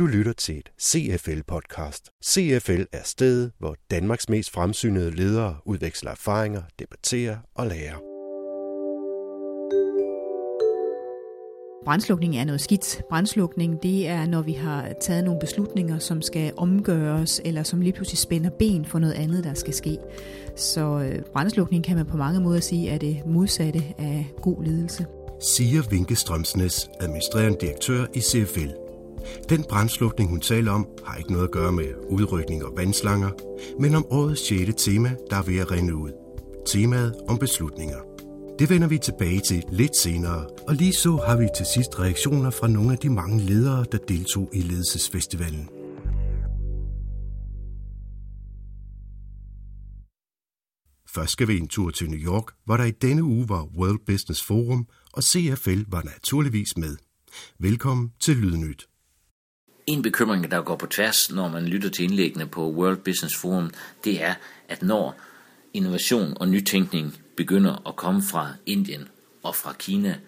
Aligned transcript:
Du 0.00 0.06
lytter 0.06 0.32
til 0.32 0.58
et 0.58 0.70
CFL-podcast. 0.82 2.20
CFL 2.24 2.82
er 2.92 3.02
stedet, 3.04 3.52
hvor 3.58 3.76
Danmarks 3.90 4.28
mest 4.28 4.50
fremsynede 4.50 5.10
ledere 5.10 5.56
udveksler 5.64 6.10
erfaringer, 6.10 6.62
debatterer 6.78 7.36
og 7.54 7.66
lærer. 7.66 7.96
Brandslukning 11.84 12.36
er 12.36 12.44
noget 12.44 12.60
skidt. 12.60 13.02
Brandslukning, 13.08 13.82
det 13.82 14.08
er, 14.08 14.26
når 14.26 14.42
vi 14.42 14.52
har 14.52 14.92
taget 15.00 15.24
nogle 15.24 15.40
beslutninger, 15.40 15.98
som 15.98 16.22
skal 16.22 16.52
omgøres, 16.56 17.40
eller 17.44 17.62
som 17.62 17.80
lige 17.80 17.92
pludselig 17.92 18.18
spænder 18.18 18.50
ben 18.58 18.84
for 18.84 18.98
noget 18.98 19.14
andet, 19.14 19.44
der 19.44 19.54
skal 19.54 19.74
ske. 19.74 19.98
Så 20.56 20.80
øh, 20.80 21.22
brandslukning 21.32 21.84
kan 21.84 21.96
man 21.96 22.06
på 22.06 22.16
mange 22.16 22.40
måder 22.40 22.60
sige 22.60 22.90
er 22.90 22.98
det 22.98 23.22
modsatte 23.26 23.82
af 23.98 24.32
god 24.42 24.64
ledelse. 24.64 25.06
Siger 25.56 25.82
Vinke 25.90 26.16
Strømsnes, 26.16 26.90
administrerende 27.00 27.58
direktør 27.60 28.06
i 28.14 28.20
CFL. 28.20 28.79
Den 29.48 29.64
brandslukning, 29.68 30.30
hun 30.30 30.40
taler 30.40 30.72
om, 30.72 30.88
har 31.04 31.16
ikke 31.16 31.32
noget 31.32 31.44
at 31.44 31.50
gøre 31.50 31.72
med 31.72 31.94
udrykning 32.08 32.64
og 32.64 32.72
vandslanger, 32.76 33.30
men 33.80 33.94
om 33.94 34.06
årets 34.10 34.48
6. 34.48 34.84
tema, 34.84 35.16
der 35.30 35.36
er 35.36 35.42
ved 35.42 35.58
at 35.58 35.70
rinde 35.70 35.94
ud. 35.94 36.10
Temaet 36.66 37.14
om 37.28 37.38
beslutninger. 37.38 37.98
Det 38.58 38.70
vender 38.70 38.88
vi 38.88 38.98
tilbage 38.98 39.40
til 39.40 39.64
lidt 39.72 39.96
senere, 39.96 40.46
og 40.68 40.74
lige 40.74 40.92
så 40.92 41.16
har 41.26 41.36
vi 41.36 41.48
til 41.56 41.66
sidst 41.74 41.98
reaktioner 41.98 42.50
fra 42.50 42.68
nogle 42.68 42.92
af 42.92 42.98
de 42.98 43.10
mange 43.10 43.40
ledere, 43.40 43.84
der 43.92 43.98
deltog 43.98 44.50
i 44.52 44.60
ledelsesfestivalen. 44.60 45.68
Først 51.14 51.32
skal 51.32 51.48
vi 51.48 51.58
en 51.58 51.68
tur 51.68 51.90
til 51.90 52.10
New 52.10 52.20
York, 52.20 52.44
hvor 52.64 52.76
der 52.76 52.84
i 52.84 52.90
denne 52.90 53.22
uge 53.22 53.48
var 53.48 53.64
World 53.64 53.98
Business 54.06 54.44
Forum, 54.44 54.86
og 55.12 55.22
CFL 55.22 55.82
var 55.88 56.02
naturligvis 56.02 56.76
med. 56.76 56.96
Velkommen 57.58 58.12
til 58.20 58.36
Lydnyt. 58.36 58.89
En 59.90 60.02
bekymring, 60.02 60.50
der 60.50 60.62
går 60.62 60.76
på 60.76 60.86
tværs, 60.86 61.30
når 61.30 61.48
man 61.48 61.64
lytter 61.64 61.90
til 61.90 62.04
indlæggene 62.04 62.46
på 62.46 62.72
World 62.72 62.96
Business 62.96 63.36
Forum, 63.36 63.70
det 64.04 64.22
er, 64.22 64.34
at 64.68 64.82
når 64.82 65.20
innovation 65.74 66.36
og 66.40 66.48
nytænkning 66.48 67.18
begynder 67.36 67.88
at 67.88 67.96
komme 67.96 68.22
fra 68.22 68.54
Indien 68.66 69.08
og 69.42 69.56
fra 69.56 69.72
Kina, 69.78 70.18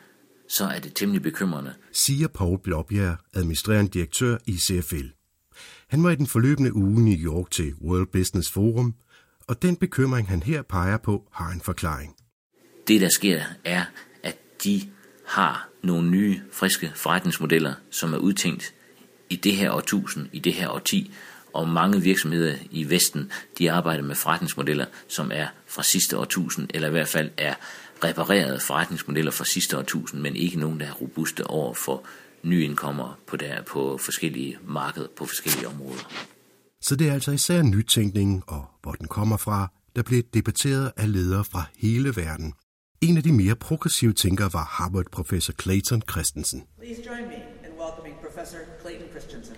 så 0.49 0.65
er 0.65 0.79
det 0.79 0.95
temmelig 0.95 1.23
bekymrende. 1.23 1.75
Siger 1.93 2.29
Paul 2.29 2.59
Blåbjerg, 2.59 3.17
administrerende 3.35 3.91
direktør 3.91 4.37
i 4.47 4.57
CFL. 4.57 5.07
Han 5.89 6.05
var 6.05 6.11
i 6.11 6.17
den 6.17 6.27
forløbende 6.27 6.75
uge 6.75 7.01
i 7.01 7.05
New 7.05 7.33
York 7.33 7.51
til 7.51 7.75
World 7.75 8.07
Business 8.13 8.51
Forum, 8.51 8.95
og 9.49 9.63
den 9.63 9.77
bekymring, 9.77 10.29
han 10.29 10.43
her 10.43 10.63
peger 10.63 10.99
på, 10.99 11.29
har 11.33 11.53
en 11.53 11.61
forklaring. 11.61 12.17
Det, 12.89 13.01
der 13.01 13.09
sker, 13.09 13.43
er, 13.65 13.85
at 14.23 14.37
de 14.65 14.91
har 15.27 15.69
nogle 15.83 16.11
nye, 16.11 16.41
friske 16.53 16.93
forretningsmodeller, 16.95 17.75
som 17.91 18.15
er 18.15 18.19
udtænkt 18.19 18.75
i 19.33 19.37
det 19.37 19.57
her 19.57 19.71
årtusind, 19.71 20.27
i 20.33 20.39
det 20.39 20.53
her 20.53 20.69
årti, 20.69 21.13
og 21.53 21.69
mange 21.69 22.03
virksomheder 22.03 22.55
i 22.71 22.91
Vesten, 22.91 23.33
de 23.59 23.73
arbejder 23.73 24.03
med 24.03 24.15
forretningsmodeller, 24.15 24.87
som 25.09 25.31
er 25.35 25.47
fra 25.67 25.83
sidste 25.83 26.19
årtusind, 26.19 26.69
eller 26.75 26.89
i 26.89 26.91
hvert 26.91 27.09
fald 27.09 27.31
er 27.37 27.55
reparerede 28.05 28.61
forretningsmodeller 28.61 29.31
fra 29.31 29.45
sidste 29.45 29.79
årtusind, 29.79 30.21
men 30.21 30.37
ikke 30.37 30.61
nogen, 30.61 30.81
der 30.81 30.87
er 30.87 30.93
robuste 30.93 31.47
over 31.47 31.75
for 31.75 32.05
nye 32.43 32.65
indkommer 32.65 33.19
på, 33.27 33.37
der, 33.37 33.63
på 33.63 33.99
forskellige 33.99 34.59
markeder, 34.67 35.09
på 35.17 35.27
forskellige 35.27 35.69
områder. 35.69 36.13
Så 36.81 36.97
det 36.97 37.09
er 37.09 37.13
altså 37.13 37.33
især 37.33 37.63
nytænkningen 37.63 38.43
og 38.47 38.65
hvor 38.83 38.93
den 38.93 39.09
kommer 39.09 39.37
fra, 39.37 39.73
der 39.97 40.03
bliver 40.03 40.23
debatteret 40.35 40.93
af 40.97 41.13
ledere 41.13 41.45
fra 41.45 41.65
hele 41.77 42.17
verden. 42.17 42.55
En 43.01 43.17
af 43.17 43.23
de 43.23 43.33
mere 43.33 43.55
progressive 43.55 44.13
tænkere 44.13 44.53
var 44.53 44.65
Harvard-professor 44.65 45.53
Clayton 45.63 46.03
Christensen. 46.11 46.63
Please 46.79 47.03
join 47.07 47.29
me 47.29 47.52
Professor 48.43 48.65
Clayton 48.81 49.09
Christensen. 49.11 49.57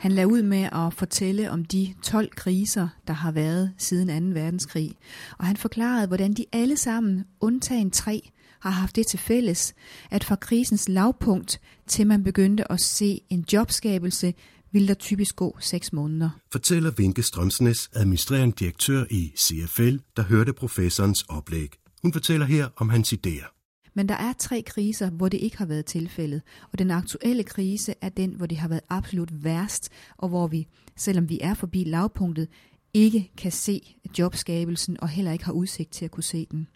Han 0.00 0.12
lagde 0.12 0.28
ud 0.28 0.42
med 0.42 0.62
at 0.72 0.94
fortælle 0.94 1.50
om 1.50 1.64
de 1.64 1.94
12 2.02 2.30
kriser, 2.30 2.88
der 3.06 3.12
har 3.12 3.32
været 3.32 3.72
siden 3.78 4.34
2. 4.34 4.40
verdenskrig. 4.40 4.96
Og 5.38 5.46
han 5.46 5.56
forklarede, 5.56 6.06
hvordan 6.06 6.32
de 6.32 6.44
alle 6.52 6.76
sammen, 6.76 7.24
undtagen 7.40 7.90
tre, 7.90 8.30
har 8.60 8.70
haft 8.70 8.96
det 8.96 9.06
til 9.06 9.18
fælles, 9.18 9.74
at 10.10 10.24
fra 10.24 10.36
krisens 10.36 10.88
lavpunkt 10.88 11.60
til 11.86 12.06
man 12.06 12.24
begyndte 12.24 12.72
at 12.72 12.80
se 12.80 13.20
en 13.30 13.44
jobskabelse, 13.52 14.34
ville 14.76 14.88
der 14.88 14.94
typisk 14.94 15.36
gå 15.36 15.56
seks 15.60 15.92
måneder. 15.92 16.30
Fortæller 16.52 16.90
Vinke 16.90 17.22
Strømsnes, 17.22 17.90
administrerende 17.92 18.54
direktør 18.58 19.04
i 19.10 19.32
CFL, 19.36 19.96
der 20.16 20.22
hørte 20.22 20.52
professorens 20.52 21.22
oplæg. 21.22 21.68
Hun 22.02 22.12
fortæller 22.12 22.46
her 22.46 22.68
om 22.76 22.88
hans 22.88 23.12
idéer. 23.12 23.90
Men 23.94 24.08
der 24.08 24.14
er 24.14 24.32
tre 24.38 24.62
kriser, 24.66 25.10
hvor 25.10 25.28
det 25.28 25.38
ikke 25.38 25.58
har 25.58 25.66
været 25.66 25.84
tilfældet. 25.84 26.42
Og 26.72 26.78
den 26.78 26.90
aktuelle 26.90 27.42
krise 27.42 27.94
er 28.00 28.08
den, 28.08 28.34
hvor 28.34 28.46
det 28.46 28.58
har 28.58 28.68
været 28.68 28.80
absolut 28.88 29.44
værst, 29.44 29.88
og 30.16 30.28
hvor 30.28 30.46
vi, 30.46 30.66
selvom 30.96 31.28
vi 31.28 31.38
er 31.42 31.54
forbi 31.54 31.84
lavpunktet, 31.84 32.48
ikke 32.94 33.30
kan 33.36 33.52
se 33.52 33.96
jobskabelsen 34.18 35.00
og 35.00 35.08
heller 35.08 35.32
ikke 35.32 35.44
har 35.44 35.52
udsigt 35.52 35.92
til 35.92 36.04
at 36.04 36.10
kunne 36.10 36.24
se 36.24 36.46
den. 36.50 36.68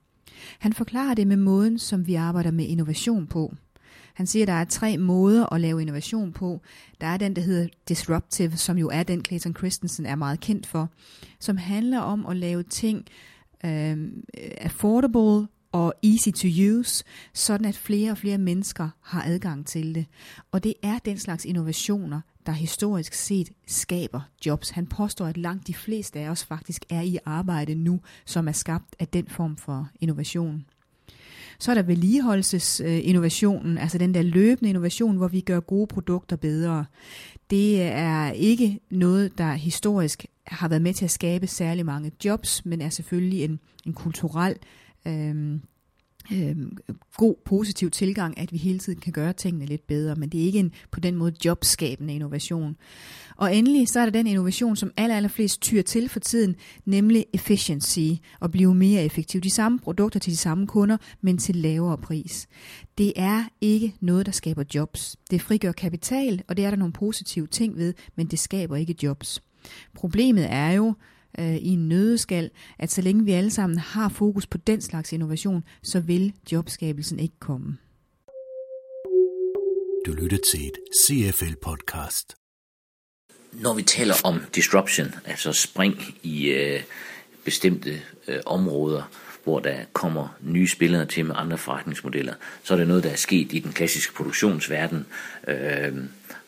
Han 0.59 0.73
forklarer 0.73 1.15
det 1.15 1.27
med 1.27 1.37
måden, 1.37 1.79
som 1.79 2.07
vi 2.07 2.15
arbejder 2.15 2.51
med 2.51 2.67
innovation 2.67 3.27
på. 3.27 3.55
Han 4.21 4.27
siger, 4.27 4.45
at 4.45 4.49
der 4.49 4.55
er 4.55 4.65
tre 4.65 4.99
måder 4.99 5.53
at 5.53 5.61
lave 5.61 5.83
innovation 5.83 6.33
på. 6.33 6.61
Der 7.01 7.07
er 7.07 7.17
den, 7.17 7.37
der 7.37 7.43
hedder 7.43 7.69
disruptive, 7.89 8.57
som 8.57 8.79
jo 8.79 8.89
er 8.89 9.03
den, 9.03 9.25
Clayton 9.25 9.57
Christensen 9.57 10.07
er 10.07 10.15
meget 10.15 10.41
kendt 10.41 10.67
for, 10.67 10.89
som 11.39 11.57
handler 11.57 11.99
om 11.99 12.27
at 12.27 12.37
lave 12.37 12.63
ting 12.63 13.07
um, 13.65 14.25
affordable 14.59 15.49
og 15.73 15.95
easy 16.03 16.29
to 16.29 16.49
use, 16.71 17.05
sådan 17.35 17.67
at 17.67 17.77
flere 17.77 18.11
og 18.11 18.19
flere 18.19 18.39
mennesker 18.39 18.89
har 19.01 19.25
adgang 19.27 19.67
til 19.67 19.95
det. 19.95 20.07
Og 20.53 20.65
det 20.65 20.75
er 20.83 20.99
den 20.99 21.19
slags 21.19 21.45
innovationer, 21.45 22.21
der 22.47 22.53
historisk 22.53 23.15
set 23.15 23.51
skaber 23.67 24.21
jobs. 24.47 24.71
Han 24.71 24.87
påstår, 24.87 25.27
at 25.27 25.37
langt 25.37 25.67
de 25.67 25.75
fleste 25.75 26.21
af 26.21 26.29
os 26.29 26.45
faktisk 26.45 26.85
er 26.91 27.01
i 27.03 27.19
arbejde 27.25 27.75
nu, 27.75 28.01
som 28.25 28.49
er 28.49 28.53
skabt 28.53 28.97
af 28.99 29.09
den 29.09 29.29
form 29.29 29.57
for 29.57 29.89
innovation. 30.01 30.65
Så 31.59 31.71
er 31.71 31.75
der 31.75 31.83
vedligeholdelsesinnovationen, 31.83 33.79
altså 33.79 33.99
den 33.99 34.15
der 34.15 34.23
løbende 34.23 34.69
innovation, 34.69 35.17
hvor 35.17 35.29
vi 35.29 35.41
gør 35.41 35.61
gode 35.61 35.87
produkter 35.87 36.37
bedre. 36.37 36.85
Det 37.51 37.83
er 37.83 38.31
ikke 38.31 38.81
noget, 38.91 39.39
der 39.39 39.53
historisk 39.53 40.27
har 40.47 40.69
været 40.69 40.83
med 40.83 40.95
til 40.95 41.05
at 41.05 41.11
skabe 41.11 41.47
særlig 41.47 41.87
mange 41.87 42.13
jobs, 42.25 42.67
men 42.67 42.81
er 42.81 42.89
selvfølgelig 42.89 43.45
en, 43.45 43.61
en 43.87 43.93
kulturel 43.93 44.57
øh, 45.07 45.59
øh, 46.33 46.57
god, 47.17 47.35
positiv 47.45 47.91
tilgang, 47.91 48.39
at 48.39 48.53
vi 48.53 48.57
hele 48.57 48.79
tiden 48.79 49.01
kan 49.01 49.13
gøre 49.13 49.33
tingene 49.33 49.67
lidt 49.67 49.87
bedre, 49.87 50.15
men 50.15 50.29
det 50.29 50.41
er 50.41 50.45
ikke 50.45 50.59
en 50.59 50.73
på 50.91 51.01
den 51.01 51.17
måde 51.17 51.35
jobskabende 51.45 52.15
innovation. 52.15 52.77
Og 53.37 53.57
endelig 53.57 53.89
så 53.89 54.01
er 54.01 54.05
der 54.05 54.13
den 54.13 54.27
innovation, 54.27 54.77
som 54.77 54.93
aller, 54.97 55.17
aller 55.17 55.29
flest 55.29 55.61
tyr 55.63 55.83
til 55.83 56.09
for 56.09 56.21
tiden, 56.21 56.57
nemlig 56.85 57.27
efficiency, 57.35 58.09
og 58.41 58.51
blive 58.51 58.75
mere 58.75 59.05
effektiv. 59.05 59.41
De 59.41 59.51
samme 59.51 59.79
produkter 59.79 60.21
til 60.21 60.33
de 60.33 60.37
samme 60.37 60.67
kunder, 60.67 60.97
men 61.21 61.39
til 61.39 61.57
lavere 61.57 61.99
pris. 61.99 62.49
Det 62.99 63.13
er 63.17 63.45
ikke 63.61 63.95
noget, 64.01 64.27
der 64.27 64.33
skaber 64.33 64.65
jobs. 64.75 65.17
Det 65.31 65.43
frigør 65.43 65.73
kapital, 65.73 66.43
og 66.49 66.57
det 66.57 66.65
er 66.65 66.71
der 66.71 66.77
nogle 66.77 66.93
positive 66.93 67.47
ting 67.47 67.77
ved, 67.77 67.95
men 68.17 68.27
det 68.27 68.39
skaber 68.39 68.77
ikke 68.77 68.95
jobs. 69.03 69.43
Problemet 69.95 70.47
er 70.53 70.71
jo, 70.71 70.95
øh, 71.39 71.57
i 71.57 71.69
en 71.69 71.89
nødeskal, 71.89 72.51
at 72.79 72.91
så 72.91 73.03
længe 73.03 73.25
vi 73.25 73.33
alle 73.33 73.51
sammen 73.51 73.79
har 73.79 74.09
fokus 74.09 74.47
på 74.47 74.59
den 74.59 74.81
slags 74.81 75.13
innovation, 75.13 75.65
så 75.83 76.01
vil 76.01 76.33
jobskabelsen 76.53 77.19
ikke 77.19 77.39
komme. 77.39 77.77
Du 80.07 80.13
lytter 80.13 80.39
til 80.53 80.67
et 80.67 80.79
CFL-podcast. 81.05 82.37
Når 83.53 83.75
vi 83.75 83.83
taler 83.83 84.15
om 84.25 84.41
disruption, 84.55 85.15
altså 85.25 85.53
spring 85.53 85.97
i 86.23 86.49
øh, 86.49 86.83
bestemte 87.45 88.03
øh, 88.29 88.41
områder, 88.47 89.03
hvor 89.45 89.61
der 89.61 89.77
kommer 89.93 90.37
nye 90.41 90.69
spillere 90.69 91.07
til 91.07 91.25
med 91.25 91.35
andre 91.39 91.59
forretningsmodeller, 91.59 92.35
så 92.63 92.75
er 92.75 92.79
det 92.79 92.89
noget, 92.89 93.05
der 93.05 93.11
er 93.11 93.17
sket 93.17 93.53
i 93.53 93.59
den 93.59 93.73
klassiske 93.73 94.15
produktionsverden. 94.15 95.07
Øh, 95.49 95.95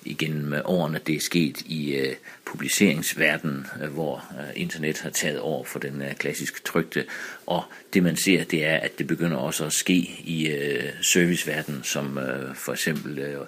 igennem 0.04 0.54
årene. 0.64 1.00
Det 1.06 1.16
er 1.16 1.20
sket 1.20 1.60
i 1.60 1.94
øh, 1.94 2.14
publiceringsverdenen, 2.44 3.66
øh, 3.82 3.92
hvor 3.92 4.24
øh, 4.38 4.60
internet 4.60 4.98
har 4.98 5.10
taget 5.10 5.40
over 5.40 5.64
for 5.64 5.78
den 5.78 6.02
øh, 6.02 6.14
klassisk 6.14 6.64
trygte. 6.64 7.04
Og 7.46 7.64
det 7.92 8.02
man 8.02 8.16
ser, 8.16 8.44
det 8.44 8.64
er, 8.64 8.76
at 8.76 8.98
det 8.98 9.06
begynder 9.06 9.36
også 9.36 9.64
at 9.64 9.72
ske 9.72 10.20
i 10.24 10.46
øh, 10.48 10.92
serviceverdenen, 11.02 11.82
som 11.82 12.18
øh, 12.18 12.54
for 12.54 12.72
eksempel 12.72 13.18
øh, 13.18 13.40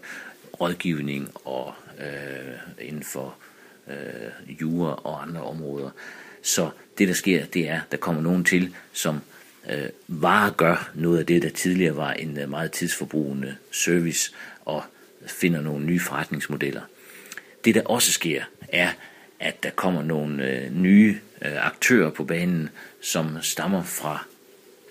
rådgivning 0.60 1.30
og 1.34 1.74
øh, 1.98 2.86
inden 2.86 3.04
for 3.04 3.34
øh, 3.88 4.60
jura 4.60 5.00
og 5.04 5.22
andre 5.22 5.42
områder. 5.42 5.90
Så 6.42 6.70
det, 6.98 7.08
der 7.08 7.14
sker, 7.14 7.46
det 7.46 7.68
er, 7.68 7.80
at 7.80 7.92
der 7.92 7.96
kommer 7.96 8.22
nogen 8.22 8.44
til, 8.44 8.74
som 8.92 9.20
øh, 9.70 9.88
varer 10.08 10.50
gør 10.50 10.90
noget 10.94 11.18
af 11.18 11.26
det, 11.26 11.42
der 11.42 11.48
tidligere 11.48 11.96
var 11.96 12.12
en 12.12 12.38
øh, 12.38 12.50
meget 12.50 12.72
tidsforbrugende 12.72 13.56
service, 13.70 14.32
og 14.64 14.82
finder 15.26 15.60
nogle 15.60 15.86
nye 15.86 16.00
forretningsmodeller. 16.00 16.82
Det 17.64 17.74
der 17.74 17.82
også 17.82 18.12
sker, 18.12 18.42
er, 18.68 18.90
at 19.40 19.62
der 19.62 19.70
kommer 19.70 20.02
nogle 20.02 20.50
øh, 20.50 20.74
nye 20.74 21.18
øh, 21.44 21.66
aktører 21.66 22.10
på 22.10 22.24
banen, 22.24 22.68
som 23.00 23.42
stammer 23.42 23.82
fra 23.82 24.24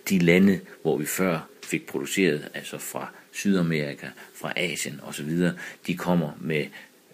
de 0.10 0.20
lande, 0.20 0.60
hvor 0.82 0.98
vi 0.98 1.06
før 1.06 1.48
fik 1.64 1.86
produceret, 1.86 2.50
altså 2.54 2.78
fra 2.78 3.12
Sydamerika, 3.32 4.08
fra 4.36 4.54
Asien 4.56 5.00
osv., 5.04 5.50
de 5.88 5.98
kommer 5.98 6.32
med 6.42 6.66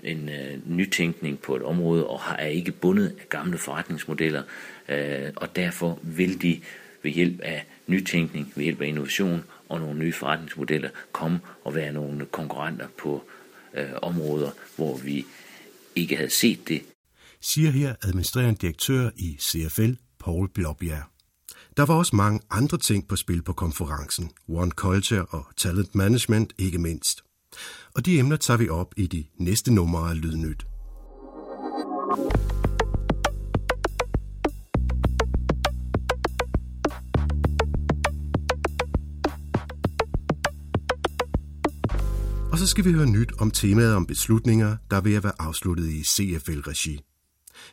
en 0.04 0.30
øh, 0.30 0.78
nytænkning 0.78 1.40
på 1.40 1.56
et 1.56 1.64
område 1.64 2.08
og 2.08 2.20
har, 2.20 2.36
er 2.36 2.48
ikke 2.48 2.72
bundet 2.72 3.16
af 3.20 3.30
gamle 3.30 3.58
forretningsmodeller, 3.58 4.44
øh, 4.90 5.30
og 5.36 5.56
derfor 5.56 6.00
vil 6.04 6.42
de 6.42 6.62
ved 7.04 7.12
hjælp 7.12 7.40
af 7.40 7.66
nytænkning, 7.88 8.54
ved 8.56 8.64
hjælp 8.64 8.82
af 8.82 8.88
innovation 8.88 9.44
og 9.70 9.80
nogle 9.80 10.00
nye 10.00 10.14
forretningsmodeller 10.14 10.90
komme 11.12 11.40
og 11.64 11.76
være 11.76 11.94
nogle 11.94 12.26
konkurrenter 12.26 12.88
på 12.98 13.24
øh, 13.74 13.90
områder, 14.02 14.52
hvor 14.76 14.98
vi 14.98 15.26
ikke 15.96 16.16
havde 16.16 16.30
set 16.30 16.68
det. 16.68 16.82
Siger 17.42 17.72
her 17.72 17.96
administrerende 18.04 18.60
direktør 18.62 19.10
i 19.16 19.38
CFL, 19.40 19.92
Paul 20.20 20.50
Blåbjerg. 20.50 21.04
Der 21.78 21.86
var 21.86 21.96
også 21.96 22.16
mange 22.16 22.40
andre 22.50 22.78
ting 22.78 23.08
på 23.08 23.16
spil 23.16 23.42
på 23.42 23.54
konferencen. 23.54 24.32
One 24.48 24.72
Culture 24.72 25.26
og 25.26 25.46
Talent 25.58 25.96
Management 25.96 26.54
ikke 26.58 26.78
mindst. 26.78 27.24
Og 27.96 28.06
de 28.06 28.20
emner 28.20 28.36
tager 28.36 28.58
vi 28.58 28.70
op 28.70 28.94
i 28.98 29.08
de 29.08 29.26
næste 29.38 29.74
numre 29.74 30.10
af 30.10 30.22
Lydnyt. 30.22 30.66
Og 42.52 42.58
så 42.58 42.68
skal 42.68 42.86
vi 42.86 42.92
høre 42.92 43.06
nyt 43.06 43.32
om 43.40 43.52
temaet 43.52 43.96
om 43.96 44.06
beslutninger, 44.06 44.78
der 44.92 45.02
vil 45.02 45.14
at 45.14 45.24
være 45.24 45.34
afsluttet 45.40 45.90
i 45.90 46.04
CFL-regi. 46.04 47.00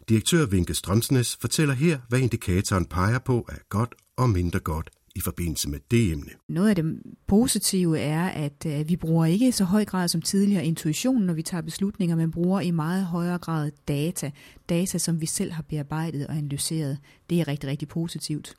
Direktør 0.09 0.47
Vinke 0.47 0.75
Strømsnes 0.75 1.37
fortæller 1.41 1.75
her, 1.75 1.99
hvad 2.09 2.19
indikatoren 2.19 2.85
peger 2.85 3.19
på 3.19 3.47
er 3.49 3.57
godt 3.69 3.95
og 4.17 4.31
mindre 4.31 4.61
godt 4.61 4.91
i 5.15 5.21
forbindelse 5.21 5.71
med 5.71 5.79
det 5.91 6.13
emne. 6.13 6.31
Noget 6.49 6.69
af 6.69 6.77
det 6.77 7.03
positive 7.27 7.99
er, 7.99 8.29
at 8.29 8.67
øh, 8.67 8.89
vi 8.89 8.97
bruger 8.97 9.27
ikke 9.27 9.53
så 9.53 9.65
høj 9.65 9.85
grad 9.85 10.09
som 10.09 10.23
tidligere 10.23 10.65
intuition, 10.65 11.23
når 11.23 11.35
vi 11.35 11.43
tager 11.43 11.63
beslutninger, 11.63 12.17
men 12.17 12.31
bruger 12.31 12.61
i 12.61 12.71
meget 12.71 13.05
højere 13.05 13.39
grad 13.39 13.71
data. 13.89 14.31
Data, 14.69 14.99
som 14.99 15.21
vi 15.21 15.27
selv 15.27 15.53
har 15.53 15.63
bearbejdet 15.63 16.27
og 16.27 16.37
analyseret. 16.37 16.99
Det 17.31 17.41
er 17.41 17.49
rigtig, 17.49 17.71
rigtig 17.71 17.89
positivt. 17.89 18.55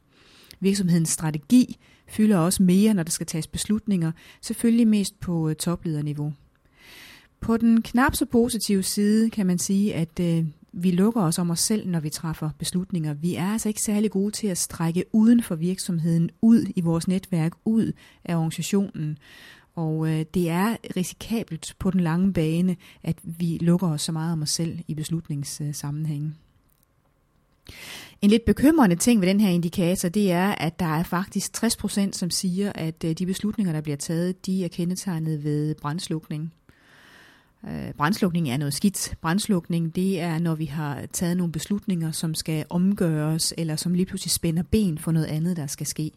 Virksomhedens 0.59 1.09
strategi 1.09 1.77
fylder 2.07 2.38
også 2.38 2.63
mere, 2.63 2.94
når 2.94 3.04
der 3.04 3.12
skal 3.12 3.27
tages 3.27 3.48
beslutninger, 3.48 4.12
selvfølgelig 4.42 4.88
mest 4.88 5.19
på 5.19 5.50
øh, 5.50 5.56
toplederniveau. 5.56 6.33
På 7.39 7.57
den 7.57 7.81
knap 7.81 8.15
så 8.15 8.25
positive 8.25 8.83
side 8.83 9.30
kan 9.30 9.45
man 9.45 9.57
sige, 9.57 9.95
at 9.95 10.19
øh, 10.19 10.45
vi 10.71 10.92
lukker 10.92 11.21
os 11.21 11.39
om 11.39 11.50
os 11.50 11.59
selv, 11.59 11.88
når 11.88 12.00
vi 12.00 12.09
træffer 12.09 12.50
beslutninger. 12.59 13.13
Vi 13.13 13.36
er 13.36 13.48
altså 13.48 13.69
ikke 13.69 13.81
særlig 13.81 14.12
gode 14.12 14.31
til 14.31 14.48
at 14.48 14.57
strække 14.57 15.04
uden 15.13 15.44
for 15.44 15.56
virksomheden, 15.56 16.30
ud 16.42 16.65
i 16.75 16.81
vores 16.81 17.07
netværk, 17.07 17.51
ud 17.65 17.92
af 18.25 18.36
organisationen. 18.36 19.18
Og 19.75 20.07
øh, 20.07 20.25
det 20.33 20.50
er 20.50 20.75
risikabelt 20.95 21.75
på 21.80 21.92
den 21.92 22.00
lange 22.00 22.33
bane, 22.33 22.75
at 23.04 23.18
vi 23.24 23.57
lukker 23.62 23.88
os 23.88 24.01
så 24.01 24.12
meget 24.12 24.33
om 24.33 24.42
os 24.42 24.50
selv 24.50 24.80
i 24.88 24.95
beslutningssammenhængen. 24.95 26.38
En 28.21 28.29
lidt 28.29 28.45
bekymrende 28.45 28.95
ting 28.95 29.21
ved 29.21 29.27
den 29.27 29.39
her 29.39 29.49
indikator, 29.49 30.09
det 30.09 30.31
er, 30.31 30.47
at 30.47 30.79
der 30.79 30.85
er 30.85 31.03
faktisk 31.03 31.63
60%, 31.63 32.11
som 32.11 32.29
siger, 32.29 32.71
at 32.75 33.03
øh, 33.03 33.13
de 33.13 33.25
beslutninger, 33.25 33.73
der 33.73 33.81
bliver 33.81 33.97
taget, 33.97 34.45
de 34.45 34.65
er 34.65 34.67
kendetegnet 34.67 35.43
ved 35.43 35.75
brændslukning. 35.75 36.53
Øh, 37.67 37.93
brændslukning 37.97 38.49
er 38.49 38.57
noget 38.57 38.73
skidt. 38.73 39.15
Brændslukning, 39.21 39.95
det 39.95 40.19
er, 40.19 40.39
når 40.39 40.55
vi 40.55 40.65
har 40.65 41.05
taget 41.13 41.37
nogle 41.37 41.51
beslutninger, 41.51 42.11
som 42.11 42.35
skal 42.35 42.65
omgøres, 42.69 43.53
eller 43.57 43.75
som 43.75 43.93
lige 43.93 44.05
pludselig 44.05 44.31
spænder 44.31 44.63
ben 44.63 44.97
for 44.97 45.11
noget 45.11 45.25
andet, 45.25 45.57
der 45.57 45.67
skal 45.67 45.87
ske. 45.87 46.11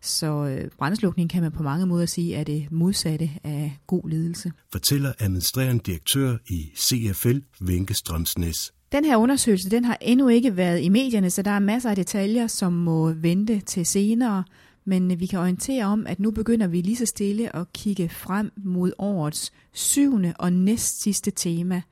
Så 0.00 0.46
øh, 0.46 0.70
brændslukning 0.78 1.30
kan 1.30 1.42
man 1.42 1.52
på 1.52 1.62
mange 1.62 1.86
måder 1.86 2.06
sige 2.06 2.34
er 2.34 2.44
det 2.44 2.66
modsatte 2.70 3.30
af 3.44 3.78
god 3.86 4.08
ledelse. 4.08 4.52
Fortæller 4.72 5.12
administrerende 5.18 5.82
direktør 5.86 6.36
i 6.50 6.70
CFL, 6.76 7.38
Vinke 7.60 7.94
Strømsnes. 7.94 8.72
Den 8.92 9.04
her 9.04 9.16
undersøgelse 9.16 9.70
den 9.70 9.84
har 9.84 9.98
endnu 10.00 10.28
ikke 10.28 10.56
været 10.56 10.82
i 10.82 10.88
medierne, 10.88 11.30
så 11.30 11.42
der 11.42 11.50
er 11.50 11.58
masser 11.58 11.90
af 11.90 11.96
detaljer, 11.96 12.46
som 12.46 12.72
må 12.72 13.12
vente 13.12 13.60
til 13.60 13.86
senere. 13.86 14.44
Men 14.84 15.20
vi 15.20 15.26
kan 15.26 15.38
orientere 15.38 15.84
om, 15.84 16.06
at 16.06 16.20
nu 16.20 16.30
begynder 16.30 16.66
vi 16.66 16.80
lige 16.80 16.96
så 16.96 17.06
stille 17.06 17.56
at 17.56 17.72
kigge 17.72 18.08
frem 18.08 18.52
mod 18.56 18.92
årets 18.98 19.52
syvende 19.72 20.34
og 20.38 20.52
næst 20.52 21.02
sidste 21.02 21.30
tema. 21.30 21.82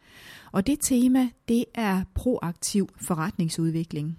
Og 0.52 0.66
det 0.66 0.78
tema, 0.80 1.28
det 1.48 1.64
er 1.74 2.02
proaktiv 2.14 2.88
forretningsudvikling. 3.00 4.18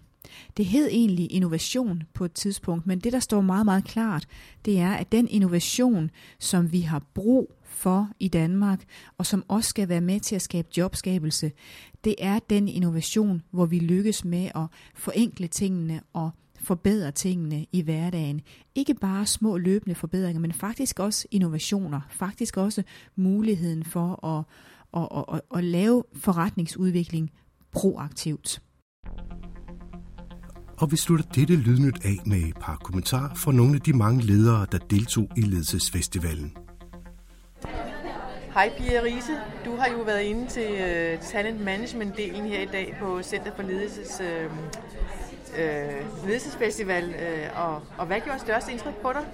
Det 0.58 0.66
hed 0.66 0.88
egentlig 0.92 1.31
innovation 1.31 2.04
på 2.14 2.26
et 2.26 2.34
tidspunkt, 2.34 2.88
men 2.88 3.00
det 3.00 3.14
der 3.14 3.20
står 3.20 3.42
meget, 3.42 3.66
meget 3.66 3.84
klart, 3.84 4.28
det 4.66 4.80
er, 4.80 4.92
at 4.92 5.12
den 5.12 5.28
innovation, 5.28 6.10
som 6.40 6.72
vi 6.72 6.81
har 6.81 7.04
brug 7.14 7.58
for 7.69 8.10
i 8.19 8.27
Danmark, 8.27 8.83
og 9.18 9.25
som 9.25 9.44
også 9.48 9.69
skal 9.69 9.89
være 9.89 10.01
med 10.01 10.19
til 10.19 10.36
at 10.36 10.42
skabe 10.42 10.68
jobskabelse, 10.77 11.51
det 12.04 12.16
er 12.19 12.39
den 12.50 12.68
innovation, 12.68 13.42
hvor 13.51 13.66
vi 13.66 13.80
lykkes 13.80 14.25
med 14.25 14.50
at 14.56 14.66
forenkle 14.95 15.48
tingene 15.48 16.01
og 16.13 16.31
forbedre 16.60 17.12
tingene 17.12 17.66
i 17.71 17.81
hverdagen. 17.81 18.42
Ikke 18.75 18.94
bare 18.94 19.25
små 19.25 19.57
løbende 19.57 19.95
forbedringer, 19.95 20.39
men 20.39 20.54
faktisk 20.54 21.00
også 21.00 21.27
innovationer. 21.31 22.01
Faktisk 22.10 22.57
også 22.57 22.83
muligheden 23.16 23.83
for 23.83 24.25
at, 24.25 24.45
at, 24.94 25.07
at, 25.18 25.36
at, 25.36 25.57
at 25.57 25.63
lave 25.63 26.04
forretningsudvikling 26.13 27.31
proaktivt. 27.71 28.62
Og 30.77 30.92
vi 30.92 30.98
slutter 30.98 31.25
dette 31.25 31.56
lydnyt 31.56 32.06
af 32.06 32.18
med 32.25 32.38
et 32.38 32.57
par 32.62 32.75
kommentarer 32.75 33.36
fra 33.36 33.51
nogle 33.51 33.75
af 33.75 33.81
de 33.81 33.94
mange 33.94 34.21
ledere, 34.21 34.68
der 34.71 34.77
deltog 34.77 35.27
i 35.38 35.42
ledelsesfestivalen. 35.42 36.57
Hej 38.59 38.71
Pia 38.77 39.01
Riese, 39.03 39.31
du 39.65 39.75
har 39.75 39.88
jo 39.91 39.97
været 39.97 40.21
inde 40.21 40.47
til 40.47 40.71
uh, 40.71 41.21
talent 41.21 41.61
management-delen 41.61 42.41
her 42.41 42.61
i 42.61 42.65
dag 42.65 42.95
på 43.01 43.21
Center 43.21 43.51
for 43.56 43.63
Ledelses 43.63 44.21
uh, 44.21 44.51
uh, 45.53 46.27
ledelsesfestival, 46.27 47.03
uh, 47.03 47.65
og, 47.65 47.81
og 47.97 48.06
hvad 48.06 48.19
gjorde 48.19 48.39
størst 48.39 48.69
indtryk 48.69 48.95
på 48.95 49.13
dig? 49.13 49.25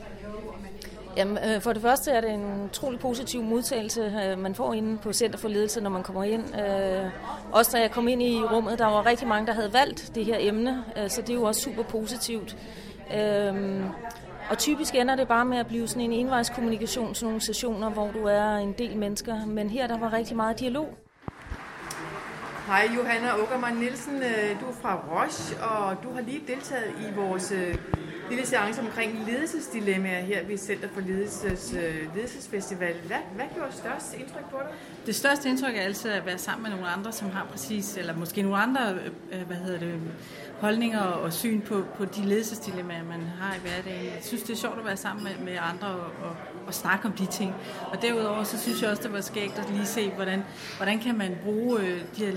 Jamen, 1.17 1.37
øh, 1.37 1.61
for 1.61 1.73
det 1.73 1.81
første 1.81 2.11
er 2.11 2.21
det 2.21 2.29
en 2.29 2.63
utrolig 2.65 2.99
positiv 2.99 3.43
modtagelse, 3.43 4.01
øh, 4.01 4.39
man 4.39 4.55
får 4.55 4.73
inde 4.73 4.97
på 4.97 5.13
Center 5.13 5.37
for 5.37 5.47
Ledelse, 5.47 5.81
når 5.81 5.89
man 5.89 6.03
kommer 6.03 6.23
ind. 6.23 6.43
Øh, 6.59 7.05
også 7.51 7.71
da 7.77 7.81
jeg 7.81 7.91
kom 7.91 8.07
ind 8.07 8.21
i 8.21 8.43
rummet, 8.43 8.79
der 8.79 8.85
var 8.85 9.05
rigtig 9.05 9.27
mange, 9.27 9.47
der 9.47 9.53
havde 9.53 9.73
valgt 9.73 10.11
det 10.15 10.25
her 10.25 10.37
emne, 10.39 10.83
så 11.07 11.21
det 11.21 11.29
er 11.29 11.33
jo 11.33 11.43
også 11.43 11.61
super 11.61 11.83
positivt. 11.83 12.57
Og 14.49 14.57
typisk 14.57 14.95
ender 14.95 15.15
det 15.15 15.27
bare 15.27 15.45
med 15.45 15.57
at 15.57 15.67
blive 15.67 15.87
sådan 15.87 16.01
en 16.01 16.11
envejskommunikation, 16.11 17.15
sådan 17.15 17.27
nogle 17.27 17.41
sessioner, 17.41 17.89
hvor 17.89 18.11
du 18.11 18.23
er 18.23 18.55
en 18.55 18.73
del 18.77 18.97
mennesker. 18.97 19.45
Men 19.45 19.69
her 19.69 19.87
der 19.87 19.97
var 19.99 20.13
rigtig 20.13 20.35
meget 20.35 20.59
dialog. 20.59 20.97
Hej 22.67 22.89
Johanna 22.95 23.37
Åkermann 23.37 23.77
Nielsen, 23.77 24.13
du 24.61 24.65
er 24.65 24.73
fra 24.81 24.95
Roche, 24.95 25.63
og 25.63 26.03
du 26.03 26.13
har 26.13 26.21
lige 26.21 26.41
deltaget 26.47 26.91
i 26.99 27.15
vores 27.15 27.53
lille 28.29 28.45
seance 28.45 28.81
omkring 28.81 29.25
ledelsesdilemmaer 29.27 30.21
her 30.21 30.45
ved 30.45 30.57
Center 30.57 30.87
for 30.93 31.01
Ledelses, 31.01 31.73
uh, 31.73 32.15
Ledelsesfestival. 32.15 32.95
Hvad, 33.07 33.17
hvad 33.35 33.45
gjorde 33.55 33.73
størst 33.73 34.13
indtryk 34.13 34.49
på 34.51 34.57
dig? 34.59 34.67
Det 35.05 35.15
største 35.15 35.49
indtryk 35.49 35.75
er 35.75 35.81
altid 35.81 36.11
at 36.11 36.25
være 36.25 36.37
sammen 36.37 36.63
med 36.63 36.71
nogle 36.71 36.87
andre, 36.87 37.11
som 37.11 37.29
har 37.29 37.45
præcis, 37.51 37.97
eller 37.97 38.17
måske 38.17 38.41
nogle 38.41 38.57
andre, 38.57 38.93
øh, 39.31 39.41
hvad 39.47 39.57
hedder 39.57 39.79
det, 39.79 39.99
holdninger 40.59 40.99
og 41.01 41.33
syn 41.33 41.61
på, 41.61 41.83
på 41.97 42.05
de 42.05 42.21
ledelsesdilemmaer, 42.21 43.03
man 43.03 43.21
har 43.41 43.55
i 43.55 43.59
hverdagen. 43.59 44.05
Jeg 44.05 44.19
synes, 44.21 44.43
det 44.43 44.53
er 44.53 44.57
sjovt 44.57 44.79
at 44.79 44.85
være 44.85 44.97
sammen 44.97 45.23
med, 45.23 45.45
med 45.45 45.57
andre 45.61 45.87
og, 45.87 46.27
og, 46.29 46.35
og 46.67 46.73
snakke 46.73 47.05
om 47.05 47.11
de 47.11 47.25
ting. 47.25 47.55
Og 47.91 48.01
derudover, 48.01 48.43
så 48.43 48.59
synes 48.59 48.81
jeg 48.81 48.89
også, 48.89 49.03
det 49.03 49.13
var 49.13 49.21
skægt 49.21 49.59
at 49.59 49.69
lige 49.73 49.85
se, 49.85 50.11
hvordan, 50.11 50.43
hvordan 50.77 50.99
kan 50.99 51.17
man 51.17 51.37
bruge 51.43 51.79
øh, 51.79 52.01
de 52.17 52.25
her 52.25 52.31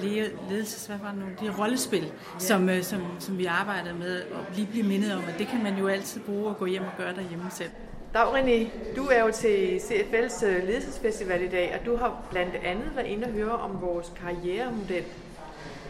ledelses, 0.50 0.86
hvad 0.86 0.98
var 0.98 1.10
det 1.10 1.18
nu, 1.18 1.26
de 1.40 1.50
her 1.50 1.58
rollespil, 1.58 2.02
ja. 2.04 2.38
som, 2.38 2.68
øh, 2.68 2.82
som, 2.82 3.02
som 3.18 3.38
vi 3.38 3.46
arbejdede 3.46 3.94
med, 3.94 4.22
og 4.22 4.44
lige 4.54 4.66
blive 4.66 4.84
mindet 4.86 5.14
om, 5.14 5.22
at 5.28 5.38
det 5.38 5.46
kan 5.46 5.62
man 5.62 5.78
jo 5.78 5.88
altid 5.88 6.20
bruge 6.20 6.48
og 6.48 6.58
gå 6.58 6.66
hjem 6.66 6.82
og 6.82 6.92
gøre 6.98 7.14
derhjemme 7.14 7.50
selv. 7.50 7.70
Dag 8.14 8.22
René, 8.22 8.68
du 8.96 9.04
er 9.06 9.20
jo 9.20 9.30
til 9.32 9.78
CFL's 9.78 10.46
øh, 10.46 10.66
ledelsesfestival 10.66 11.42
i 11.42 11.48
dag, 11.48 11.78
og 11.80 11.86
du 11.86 11.96
har 11.96 12.22
blandt 12.30 12.54
andet 12.54 12.92
været 12.96 13.06
inde 13.06 13.26
og 13.26 13.32
høre 13.32 13.52
om 13.52 13.80
vores 13.80 14.12
karrieremodel. 14.16 15.04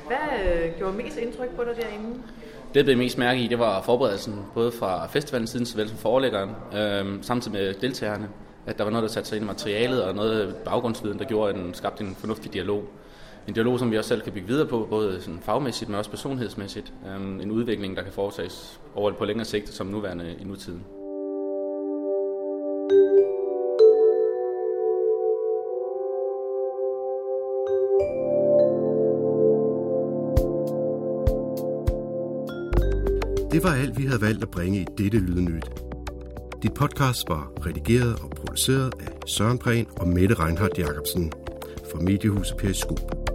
Hvad 0.09 0.65
øh, 0.65 0.79
gjorde 0.79 0.97
mest 0.97 1.19
indtryk 1.19 1.57
på 1.57 1.65
dig 1.65 1.77
derinde? 1.77 2.23
Det, 2.75 2.85
blev 2.85 2.99
mest 2.99 3.19
mærke 3.19 3.41
i, 3.41 3.47
det 3.47 3.59
var 3.59 3.83
forberedelsen, 3.83 4.35
både 4.55 4.73
fra 4.73 5.07
festivalens 5.07 5.51
siden, 5.51 5.67
såvel 5.67 5.89
som 5.89 5.99
forelæggeren, 5.99 6.51
øh, 6.75 7.23
samtidig 7.23 7.59
med 7.59 7.75
deltagerne. 7.75 8.29
At 8.67 8.79
der 8.79 8.85
var 8.85 8.91
noget, 8.91 9.03
der 9.03 9.09
satte 9.09 9.29
sig 9.29 9.37
ind 9.37 9.45
i 9.45 9.47
materialet, 9.47 10.05
og 10.05 10.15
noget 10.15 10.57
baggrundsviden, 10.57 11.19
der 11.19 11.25
gjorde, 11.25 11.55
en, 11.55 11.75
skabte 11.75 12.05
en 12.05 12.15
fornuftig 12.15 12.53
dialog. 12.53 12.85
En 13.49 13.55
dialog, 13.55 13.79
som 13.79 13.91
vi 13.91 13.99
også 13.99 14.09
selv 14.09 14.21
kan 14.21 14.33
bygge 14.33 14.47
videre 14.49 14.67
på, 14.67 14.87
både 14.91 15.21
sådan 15.21 15.41
fagmæssigt, 15.43 15.89
men 15.89 15.99
også 15.99 16.11
personlighedsmæssigt. 16.11 16.93
Øh, 17.07 17.43
en 17.43 17.51
udvikling, 17.51 17.97
der 17.97 18.03
kan 18.03 18.13
foretages 18.13 18.81
over 18.95 19.13
på 19.13 19.25
længere 19.25 19.45
sigt, 19.45 19.69
som 19.69 19.87
nuværende 19.87 20.37
i 20.41 20.45
nutiden. 20.45 20.85
Det 33.53 33.65
var 33.65 33.75
alt, 33.75 33.99
vi 33.99 34.07
havde 34.07 34.21
valgt 34.21 34.43
at 34.43 34.51
bringe 34.51 34.81
i 34.81 34.87
dette 34.99 35.19
lydnyt. 35.19 35.71
Dit 36.63 36.75
podcast 36.75 37.29
var 37.29 37.53
redigeret 37.67 38.15
og 38.23 38.31
produceret 38.31 38.95
af 39.01 39.13
Søren 39.27 39.59
Prehn 39.59 39.87
og 39.97 40.09
Mette 40.09 40.35
Reinhardt 40.35 40.79
Jacobsen 40.79 41.33
fra 41.93 42.01
Mediehuset 42.01 42.57
Periskop. 42.57 43.28